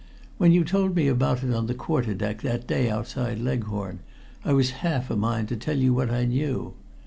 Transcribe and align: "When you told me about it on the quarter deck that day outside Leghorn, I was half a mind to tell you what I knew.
"When 0.39 0.51
you 0.51 0.63
told 0.63 0.95
me 0.95 1.07
about 1.07 1.43
it 1.43 1.53
on 1.53 1.67
the 1.67 1.75
quarter 1.75 2.15
deck 2.15 2.41
that 2.41 2.65
day 2.65 2.89
outside 2.89 3.37
Leghorn, 3.39 3.99
I 4.43 4.51
was 4.51 4.71
half 4.81 5.11
a 5.11 5.15
mind 5.15 5.47
to 5.49 5.55
tell 5.55 5.77
you 5.77 5.93
what 5.93 6.09
I 6.09 6.25
knew. 6.25 6.73